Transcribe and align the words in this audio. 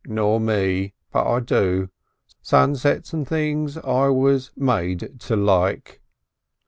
"Nor 0.03 0.39
me. 0.39 0.95
But 1.11 1.27
I 1.31 1.41
do. 1.41 1.89
Sunsets 2.41 3.13
and 3.13 3.27
things 3.27 3.77
I 3.77 4.07
was 4.07 4.49
made 4.57 5.19
to 5.19 5.35
like." 5.35 6.01